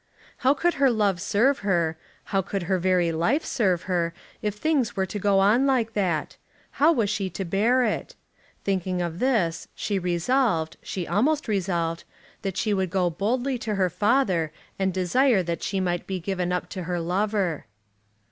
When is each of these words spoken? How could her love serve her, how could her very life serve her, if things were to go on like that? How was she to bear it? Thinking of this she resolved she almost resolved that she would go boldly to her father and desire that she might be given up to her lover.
How 0.37 0.55
could 0.55 0.73
her 0.81 0.89
love 0.89 1.21
serve 1.21 1.59
her, 1.59 1.95
how 2.33 2.41
could 2.41 2.63
her 2.63 2.79
very 2.79 3.11
life 3.11 3.45
serve 3.45 3.83
her, 3.83 4.15
if 4.41 4.55
things 4.55 4.95
were 4.95 5.05
to 5.05 5.19
go 5.19 5.37
on 5.37 5.67
like 5.67 5.93
that? 5.93 6.37
How 6.81 6.91
was 6.91 7.07
she 7.11 7.29
to 7.29 7.45
bear 7.45 7.83
it? 7.83 8.15
Thinking 8.63 8.99
of 8.99 9.19
this 9.19 9.67
she 9.75 9.99
resolved 9.99 10.77
she 10.81 11.05
almost 11.07 11.47
resolved 11.47 12.03
that 12.41 12.57
she 12.57 12.73
would 12.73 12.89
go 12.89 13.11
boldly 13.11 13.59
to 13.59 13.75
her 13.75 13.91
father 13.91 14.51
and 14.79 14.91
desire 14.91 15.43
that 15.43 15.61
she 15.61 15.79
might 15.79 16.07
be 16.07 16.19
given 16.19 16.51
up 16.51 16.67
to 16.69 16.83
her 16.85 16.99
lover. 16.99 17.67